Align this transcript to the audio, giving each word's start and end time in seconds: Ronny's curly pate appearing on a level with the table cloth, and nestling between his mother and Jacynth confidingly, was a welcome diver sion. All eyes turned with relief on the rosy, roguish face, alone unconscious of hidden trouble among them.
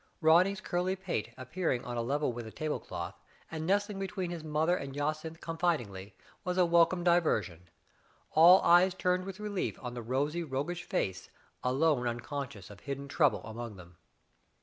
Ronny's 0.19 0.61
curly 0.61 0.95
pate 0.95 1.31
appearing 1.37 1.85
on 1.85 1.95
a 1.95 2.01
level 2.01 2.33
with 2.33 2.45
the 2.45 2.51
table 2.51 2.79
cloth, 2.79 3.13
and 3.51 3.67
nestling 3.67 3.99
between 3.99 4.31
his 4.31 4.43
mother 4.43 4.75
and 4.75 4.95
Jacynth 4.95 5.41
confidingly, 5.41 6.15
was 6.43 6.57
a 6.57 6.65
welcome 6.65 7.03
diver 7.03 7.43
sion. 7.43 7.69
All 8.31 8.63
eyes 8.63 8.95
turned 8.95 9.25
with 9.25 9.39
relief 9.39 9.77
on 9.79 9.93
the 9.93 10.01
rosy, 10.01 10.41
roguish 10.43 10.85
face, 10.85 11.29
alone 11.63 12.07
unconscious 12.07 12.71
of 12.71 12.79
hidden 12.79 13.07
trouble 13.07 13.43
among 13.43 13.75
them. 13.75 13.97